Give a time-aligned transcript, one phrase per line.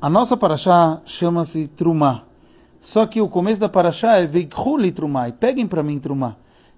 [0.00, 2.22] A nossa paraxá chama-se Trumá.
[2.80, 6.36] Só que o começo da paraxá é Veikhuli Trumá, e peguem para mim Trumá.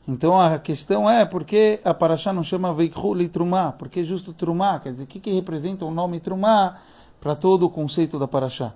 [0.09, 3.73] Então a questão é por que a paraxá não chama Veikhuli Trumá?
[3.73, 6.79] Porque justo Trumá, quer dizer, o que, que representa o nome Trumá
[7.21, 8.73] para todo o conceito da paraxá?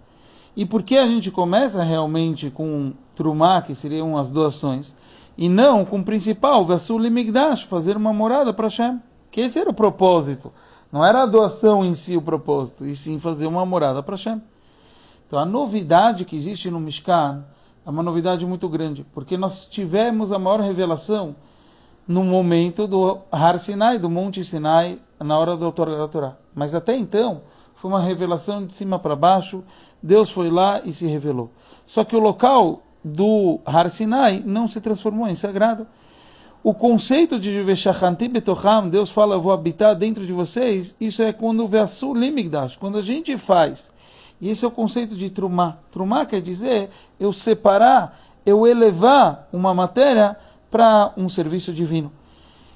[0.55, 4.95] E por que a gente começa realmente com Trumá, que seriam as doações,
[5.39, 9.01] e não com o principal, Vasuli Migdash, fazer uma morada para Hashem?
[9.31, 10.53] Que esse era o propósito.
[10.95, 14.41] Não era a doação em si o propósito, e sim fazer uma morada para Hashem.
[15.27, 17.45] Então a novidade que existe no Mishkan
[17.85, 21.35] é uma novidade muito grande, porque nós tivemos a maior revelação
[22.07, 26.37] no momento do Har Sinai, do Monte Sinai, na hora do outorga da Torá.
[26.55, 27.41] Mas até então,
[27.75, 29.65] foi uma revelação de cima para baixo,
[30.01, 31.51] Deus foi lá e se revelou.
[31.89, 35.89] Só que o local do Har Sinai não se transformou em sagrado
[36.65, 41.31] o conceito de Veshachanti Betocham, Deus fala, eu vou habitar dentro de vocês, isso é
[41.31, 43.93] quando Veasu Limigdash, quando a gente faz.
[44.41, 45.77] E esse é o conceito de Trumá.
[45.91, 46.89] Trumá quer dizer
[47.21, 50.39] eu separar, eu elevar uma matéria
[50.71, 52.11] para um serviço divino.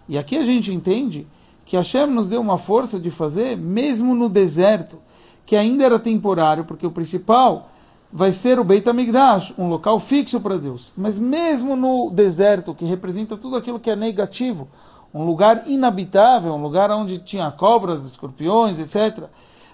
[0.07, 1.27] E aqui a gente entende
[1.65, 4.99] que Hashem nos deu uma força de fazer, mesmo no deserto,
[5.47, 7.71] que ainda era temporário, porque o principal
[8.13, 10.93] vai ser o Beit HaMikdash, um local fixo para Deus.
[10.97, 14.69] Mas mesmo no deserto, que representa tudo aquilo que é negativo,
[15.13, 19.25] um lugar inabitável, um lugar onde tinha cobras, escorpiões, etc.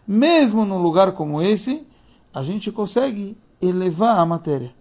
[0.06, 1.86] Mesmo num lugar como esse,
[2.32, 4.72] a gente consegue elevar a matéria.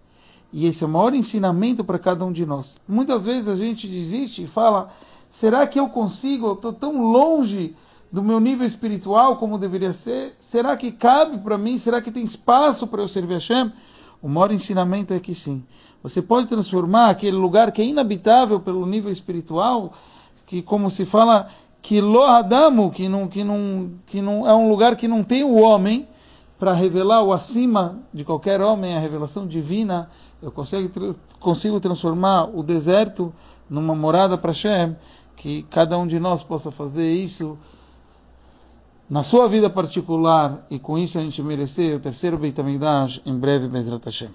[0.52, 2.80] E esse é o maior ensinamento para cada um de nós.
[2.86, 4.90] Muitas vezes a gente desiste e fala:
[5.30, 6.46] será que eu consigo?
[6.46, 7.74] Eu estou tão longe
[8.14, 10.36] do meu nível espiritual como deveria ser?
[10.38, 11.78] Será que cabe para mim?
[11.78, 13.72] Será que tem espaço para eu servir a Hashem?
[14.22, 15.64] O maior ensinamento é que sim.
[16.00, 19.94] Você pode transformar aquele lugar que é inabitável pelo nível espiritual,
[20.46, 21.48] que como se fala,
[21.82, 25.42] que lo adamo, que não, que não, que não é um lugar que não tem
[25.42, 26.06] o homem
[26.56, 30.08] para revelar o acima de qualquer homem, a revelação divina.
[30.40, 33.34] Eu consigo, consigo transformar o deserto
[33.68, 34.94] numa morada para Hashem,
[35.34, 37.58] que cada um de nós possa fazer isso
[39.08, 43.38] na sua vida particular e com isso a gente merecer o terceiro Beit HaMikdash em
[43.38, 44.34] breve, Bezrat Hashem.